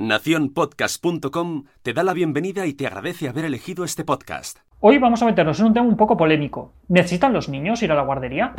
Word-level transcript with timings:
Naciónpodcast.com 0.00 1.64
te 1.82 1.92
da 1.92 2.02
la 2.02 2.14
bienvenida 2.14 2.64
y 2.64 2.72
te 2.72 2.86
agradece 2.86 3.28
haber 3.28 3.44
elegido 3.44 3.84
este 3.84 4.02
podcast. 4.02 4.60
Hoy 4.80 4.96
vamos 4.96 5.20
a 5.20 5.26
meternos 5.26 5.60
en 5.60 5.66
un 5.66 5.74
tema 5.74 5.86
un 5.86 5.98
poco 5.98 6.16
polémico. 6.16 6.72
¿Necesitan 6.88 7.34
los 7.34 7.50
niños 7.50 7.82
ir 7.82 7.92
a 7.92 7.94
la 7.94 8.00
guardería? 8.00 8.54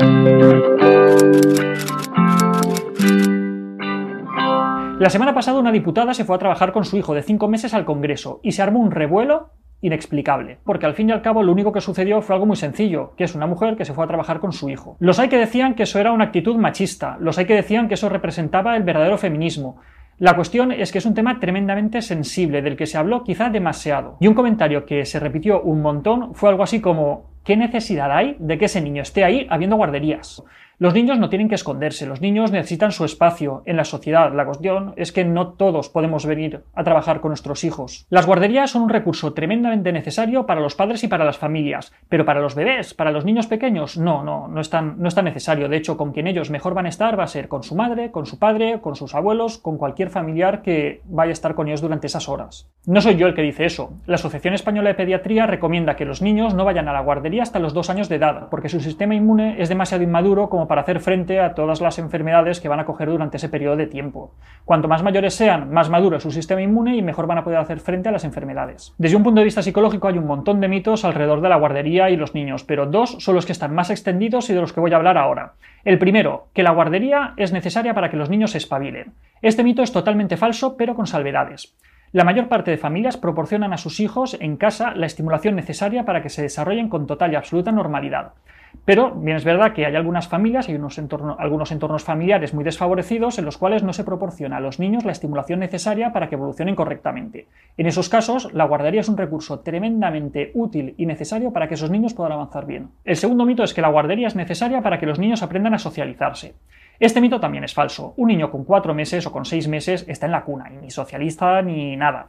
La 5.00 5.10
semana 5.10 5.34
pasada 5.34 5.58
una 5.58 5.72
diputada 5.72 6.14
se 6.14 6.26
fue 6.26 6.36
a 6.36 6.40
trabajar 6.40 6.72
con 6.72 6.86
su 6.86 6.96
hijo 6.98 7.16
de 7.16 7.24
5 7.24 7.48
meses 7.48 7.74
al 7.74 7.86
Congreso 7.86 8.40
y 8.44 8.52
se 8.52 8.62
armó 8.62 8.78
un 8.78 8.92
revuelo 8.92 9.50
inexplicable, 9.82 10.60
porque 10.64 10.86
al 10.86 10.94
fin 10.94 11.10
y 11.10 11.12
al 11.12 11.24
cabo 11.24 11.42
lo 11.42 11.52
único 11.52 11.72
que 11.72 11.82
sucedió 11.82 12.22
fue 12.22 12.36
algo 12.36 12.46
muy 12.46 12.56
sencillo, 12.56 13.16
que 13.18 13.24
es 13.24 13.34
una 13.34 13.48
mujer 13.48 13.78
que 13.78 13.86
se 13.86 13.96
fue 13.96 14.04
a 14.04 14.08
trabajar 14.08 14.40
con 14.40 14.54
su 14.54 14.70
hijo. 14.70 14.96
Los 15.00 15.18
hay 15.18 15.30
que 15.30 15.38
decían 15.38 15.74
que 15.74 15.84
eso 15.84 15.98
era 15.98 16.12
una 16.12 16.26
actitud 16.26 16.56
machista, 16.58 17.18
los 17.20 17.40
hay 17.40 17.46
que 17.46 17.56
decían 17.56 17.88
que 17.88 17.96
eso 17.96 18.10
representaba 18.10 18.78
el 18.78 18.84
verdadero 18.84 19.18
feminismo, 19.18 19.82
la 20.22 20.36
cuestión 20.36 20.72
es 20.72 20.92
que 20.92 21.00
es 21.00 21.06
un 21.08 21.16
tema 21.16 21.40
tremendamente 21.40 22.00
sensible, 22.04 22.62
del 22.62 22.78
que 22.78 22.86
se 22.86 22.96
habló 22.96 23.24
quizá 23.24 23.50
demasiado. 23.50 24.18
Y 24.20 24.28
un 24.28 24.36
comentario 24.36 24.86
que 24.86 25.04
se 25.04 25.20
repitió 25.20 25.64
un 25.64 25.82
montón 25.82 26.36
fue 26.36 26.52
algo 26.52 26.62
así 26.62 26.80
como 26.80 27.32
¿qué 27.44 27.58
necesidad 27.58 28.12
hay 28.12 28.36
de 28.38 28.60
que 28.60 28.66
ese 28.66 28.82
niño 28.82 29.02
esté 29.02 29.24
ahí 29.24 29.48
habiendo 29.50 29.78
guarderías? 29.78 30.44
Los 30.82 30.96
niños 30.96 31.20
no 31.20 31.30
tienen 31.30 31.48
que 31.48 31.54
esconderse, 31.54 32.08
los 32.08 32.22
niños 32.22 32.52
necesitan 32.52 32.92
su 32.92 33.06
espacio 33.06 33.62
en 33.68 33.78
la 33.78 33.84
sociedad. 33.84 34.34
La 34.34 34.48
cuestión 34.48 34.96
es 34.96 35.12
que 35.12 35.24
no 35.24 35.50
todos 35.50 35.90
podemos 35.90 36.26
venir 36.26 36.64
a 36.74 36.84
trabajar 36.84 37.22
con 37.22 37.30
nuestros 37.30 37.64
hijos. 37.64 38.08
Las 38.10 38.26
guarderías 38.26 38.72
son 38.72 38.82
un 38.82 38.90
recurso 38.90 39.34
tremendamente 39.34 39.92
necesario 39.92 40.48
para 40.48 40.60
los 40.60 40.74
padres 40.74 41.04
y 41.04 41.08
para 41.08 41.24
las 41.24 41.38
familias, 41.38 41.94
pero 42.10 42.26
para 42.26 42.42
los 42.42 42.56
bebés, 42.56 42.96
para 42.96 43.12
los 43.12 43.26
niños 43.26 43.46
pequeños, 43.46 43.96
no, 43.96 44.24
no, 44.24 44.48
no 44.48 44.60
es 44.60 44.72
tan, 44.72 44.96
no 44.98 45.10
necesario. 45.22 45.70
De 45.70 45.78
hecho, 45.78 45.98
con 45.98 46.14
quien 46.14 46.26
ellos 46.26 46.50
mejor 46.50 46.74
van 46.74 46.88
a 46.88 46.90
estar 46.90 47.20
va 47.20 47.26
a 47.26 47.28
ser 47.28 47.48
con 47.48 47.62
su 47.62 47.76
madre, 47.76 48.10
con 48.10 48.26
su 48.26 48.40
padre, 48.40 48.82
con 48.82 48.96
sus 48.96 49.14
abuelos, 49.14 49.60
con 49.60 49.78
cualquier 49.78 50.10
familiar 50.10 50.64
que 50.64 51.04
vaya 51.06 51.30
a 51.30 51.34
estar 51.34 51.54
con 51.54 51.68
ellos 51.68 51.82
durante 51.82 52.08
esas 52.08 52.28
horas. 52.28 52.72
No 52.88 53.02
soy 53.02 53.18
yo 53.18 53.28
el 53.28 53.36
que 53.36 53.44
dice 53.44 53.66
eso. 53.66 53.94
La 54.08 54.16
Asociación 54.16 54.56
Española 54.56 54.90
de 54.90 54.96
Pediatría 54.96 55.46
recomienda 55.46 55.96
que 55.96 56.06
los 56.06 56.24
niños 56.24 56.56
no 56.56 56.66
vayan 56.66 56.88
a 56.88 56.94
la 56.94 57.02
guardería 57.02 57.44
hasta 57.44 57.60
los 57.60 57.76
dos 57.76 57.92
años 57.92 58.10
de 58.10 58.16
edad, 58.16 58.48
porque 58.50 58.70
su 58.70 58.80
sistema 58.80 59.14
inmune 59.14 59.62
es 59.62 59.70
demasiado 59.70 60.04
inmaduro 60.04 60.50
como 60.50 60.68
para 60.72 60.84
hacer 60.84 61.02
frente 61.02 61.42
a 61.42 61.54
todas 61.54 61.82
las 61.82 62.00
enfermedades 62.00 62.62
que 62.62 62.70
van 62.70 62.80
a 62.80 62.86
coger 62.86 63.10
durante 63.10 63.36
ese 63.36 63.50
periodo 63.50 63.76
de 63.76 63.88
tiempo. 63.88 64.32
Cuanto 64.64 64.88
más 64.88 65.04
mayores 65.04 65.34
sean, 65.34 65.70
más 65.70 65.90
maduro 65.90 66.16
es 66.16 66.24
su 66.24 66.32
sistema 66.32 66.62
inmune 66.62 66.96
y 66.96 67.02
mejor 67.02 67.28
van 67.28 67.40
a 67.40 67.44
poder 67.44 67.60
hacer 67.60 67.82
frente 67.82 68.08
a 68.08 68.14
las 68.14 68.24
enfermedades. 68.24 68.94
Desde 68.98 69.18
un 69.18 69.24
punto 69.24 69.42
de 69.42 69.44
vista 69.44 69.62
psicológico 69.62 70.08
hay 70.08 70.18
un 70.18 70.28
montón 70.28 70.62
de 70.62 70.70
mitos 70.70 71.04
alrededor 71.04 71.42
de 71.42 71.50
la 71.50 71.58
guardería 71.58 72.10
y 72.10 72.16
los 72.16 72.34
niños, 72.34 72.64
pero 72.64 72.86
dos 72.86 73.18
son 73.20 73.36
los 73.36 73.46
que 73.46 73.52
están 73.52 73.76
más 73.76 73.90
extendidos 73.90 74.50
y 74.50 74.54
de 74.54 74.62
los 74.62 74.72
que 74.72 74.80
voy 74.80 74.94
a 74.94 74.96
hablar 74.96 75.18
ahora. 75.18 75.56
El 75.84 76.00
primero, 76.00 76.48
que 76.54 76.64
la 76.64 76.72
guardería 76.72 77.34
es 77.36 77.52
necesaria 77.52 77.94
para 77.94 78.10
que 78.10 78.16
los 78.16 78.30
niños 78.30 78.52
se 78.52 78.60
espabilen. 78.60 79.12
Este 79.42 79.66
mito 79.66 79.84
es 79.84 79.92
totalmente 79.92 80.38
falso, 80.38 80.78
pero 80.78 80.96
con 80.96 81.06
salvedades. 81.06 81.76
La 82.14 82.24
mayor 82.24 82.48
parte 82.48 82.72
de 82.72 82.78
familias 82.78 83.18
proporcionan 83.18 83.74
a 83.74 83.78
sus 83.78 84.00
hijos 84.00 84.38
en 84.40 84.56
casa 84.56 84.96
la 84.96 85.06
estimulación 85.06 85.58
necesaria 85.58 86.06
para 86.06 86.22
que 86.22 86.30
se 86.30 86.44
desarrollen 86.44 86.88
con 86.88 87.08
total 87.08 87.34
y 87.34 87.36
absoluta 87.36 87.74
normalidad. 87.74 88.36
Pero 88.84 89.12
bien 89.12 89.38
es 89.38 89.46
verdad 89.46 89.74
que 89.74 89.86
hay 89.86 89.96
algunas 89.96 90.28
familias, 90.28 90.68
hay 90.68 90.76
unos 90.76 91.00
algunos 91.38 91.72
entornos 91.72 92.04
familiares 92.04 92.54
muy 92.54 92.64
desfavorecidos 92.64 93.38
en 93.38 93.46
los 93.46 93.58
cuales 93.58 93.84
no 93.84 93.94
se 93.94 94.04
proporciona 94.04 94.58
a 94.58 94.60
los 94.60 94.80
niños 94.80 95.06
la 95.06 95.12
estimulación 95.12 95.60
necesaria 95.60 96.12
para 96.12 96.30
que 96.30 96.36
evolucionen 96.36 96.76
correctamente. 96.76 97.48
En 97.78 97.86
esos 97.86 98.10
casos, 98.10 98.52
la 98.54 98.66
guardería 98.66 99.02
es 99.02 99.10
un 99.10 99.18
recurso 99.18 99.60
tremendamente 99.60 100.52
útil 100.56 100.96
y 100.98 101.06
necesario 101.06 101.54
para 101.54 101.68
que 101.68 101.76
esos 101.76 101.92
niños 101.92 102.16
puedan 102.16 102.34
avanzar 102.34 102.66
bien. 102.66 102.90
El 103.06 103.18
segundo 103.18 103.46
mito 103.46 103.64
es 103.64 103.74
que 103.74 103.82
la 103.82 103.90
guardería 103.90 104.28
es 104.28 104.36
necesaria 104.36 104.82
para 104.82 105.00
que 105.00 105.06
los 105.06 105.20
niños 105.20 105.44
aprendan 105.44 105.76
a 105.76 105.80
socializarse. 105.80 106.56
Este 107.00 107.22
mito 107.22 107.40
también 107.40 107.64
es 107.64 107.74
falso. 107.74 108.14
Un 108.18 108.28
niño 108.28 108.52
con 108.52 108.64
cuatro 108.64 108.94
meses 108.94 109.26
o 109.26 109.32
con 109.32 109.46
seis 109.46 109.68
meses 109.68 110.06
está 110.08 110.26
en 110.26 110.32
la 110.32 110.44
cuna 110.44 110.72
y 110.72 110.78
ni 110.78 110.92
socializa 110.92 111.62
ni 111.62 111.96
nada. 111.96 112.28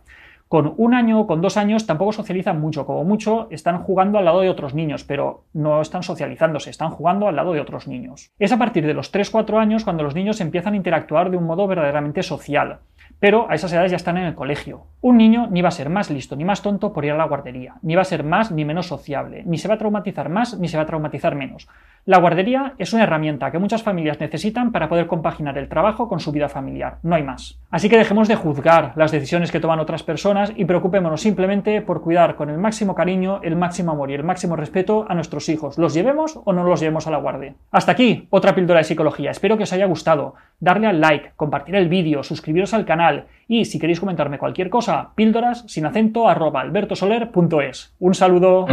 Con 0.52 0.74
un 0.76 0.92
año 0.92 1.26
con 1.26 1.40
dos 1.40 1.56
años 1.56 1.86
tampoco 1.86 2.12
socializan 2.12 2.60
mucho, 2.60 2.84
como 2.84 3.04
mucho 3.04 3.48
están 3.50 3.78
jugando 3.78 4.18
al 4.18 4.26
lado 4.26 4.42
de 4.42 4.50
otros 4.50 4.74
niños, 4.74 5.02
pero 5.02 5.46
no 5.54 5.80
están 5.80 6.02
socializándose, 6.02 6.68
están 6.68 6.90
jugando 6.90 7.26
al 7.26 7.36
lado 7.36 7.54
de 7.54 7.60
otros 7.60 7.88
niños. 7.88 8.32
Es 8.38 8.52
a 8.52 8.58
partir 8.58 8.86
de 8.86 8.92
los 8.92 9.10
3-4 9.10 9.58
años 9.58 9.82
cuando 9.82 10.02
los 10.02 10.14
niños 10.14 10.42
empiezan 10.42 10.74
a 10.74 10.76
interactuar 10.76 11.30
de 11.30 11.38
un 11.38 11.44
modo 11.44 11.66
verdaderamente 11.66 12.22
social, 12.22 12.80
pero 13.18 13.48
a 13.48 13.54
esas 13.54 13.72
edades 13.72 13.92
ya 13.92 13.96
están 13.96 14.18
en 14.18 14.24
el 14.24 14.34
colegio. 14.34 14.86
Un 15.00 15.16
niño 15.16 15.46
ni 15.50 15.62
va 15.62 15.68
a 15.68 15.72
ser 15.72 15.88
más 15.88 16.10
listo 16.10 16.34
ni 16.34 16.44
más 16.44 16.62
tonto 16.62 16.92
por 16.92 17.04
ir 17.04 17.12
a 17.12 17.16
la 17.16 17.28
guardería, 17.28 17.74
ni 17.82 17.94
va 17.94 18.02
a 18.02 18.04
ser 18.04 18.24
más 18.24 18.50
ni 18.50 18.64
menos 18.64 18.86
sociable, 18.86 19.42
ni 19.46 19.58
se 19.58 19.68
va 19.68 19.74
a 19.74 19.78
traumatizar 19.78 20.28
más 20.28 20.58
ni 20.58 20.68
se 20.68 20.76
va 20.76 20.82
a 20.82 20.86
traumatizar 20.86 21.34
menos. 21.34 21.68
La 22.04 22.18
guardería 22.18 22.74
es 22.78 22.92
una 22.92 23.04
herramienta 23.04 23.52
que 23.52 23.60
muchas 23.60 23.84
familias 23.84 24.18
necesitan 24.18 24.72
para 24.72 24.88
poder 24.88 25.06
compaginar 25.06 25.56
el 25.56 25.68
trabajo 25.68 26.08
con 26.08 26.18
su 26.18 26.32
vida 26.32 26.48
familiar, 26.48 26.98
no 27.04 27.14
hay 27.14 27.22
más. 27.22 27.60
Así 27.70 27.88
que 27.88 27.96
dejemos 27.96 28.26
de 28.26 28.34
juzgar 28.34 28.92
las 28.96 29.12
decisiones 29.12 29.52
que 29.52 29.60
toman 29.60 29.78
otras 29.78 30.02
personas 30.02 30.52
y 30.56 30.64
preocupémonos 30.64 31.20
simplemente 31.20 31.80
por 31.80 32.02
cuidar 32.02 32.34
con 32.34 32.50
el 32.50 32.58
máximo 32.58 32.96
cariño, 32.96 33.38
el 33.44 33.54
máximo 33.54 33.92
amor 33.92 34.10
y 34.10 34.14
el 34.14 34.24
máximo 34.24 34.56
respeto 34.56 35.06
a 35.08 35.14
nuestros 35.14 35.48
hijos, 35.48 35.78
los 35.78 35.94
llevemos 35.94 36.40
o 36.44 36.52
no 36.52 36.64
los 36.64 36.80
llevemos 36.80 37.06
a 37.06 37.12
la 37.12 37.18
guardia. 37.18 37.54
Hasta 37.70 37.92
aquí, 37.92 38.26
otra 38.30 38.52
píldora 38.52 38.78
de 38.78 38.84
psicología. 38.84 39.30
Espero 39.30 39.56
que 39.56 39.62
os 39.62 39.72
haya 39.72 39.86
gustado. 39.86 40.34
Darle 40.62 40.86
al 40.86 41.00
like, 41.00 41.32
compartir 41.34 41.74
el 41.74 41.88
vídeo, 41.88 42.22
suscribiros 42.22 42.72
al 42.72 42.84
canal 42.84 43.26
y 43.48 43.64
si 43.64 43.80
queréis 43.80 43.98
comentarme 43.98 44.38
cualquier 44.38 44.70
cosa, 44.70 45.10
píldoras 45.16 45.64
sin 45.66 45.86
acento 45.86 46.28
arroba 46.28 46.60
albertosoler.es. 46.60 47.96
Un 47.98 48.14
saludo. 48.14 48.66